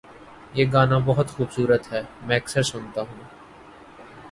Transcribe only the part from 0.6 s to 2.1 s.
گانا بہت خوبصورت ہے،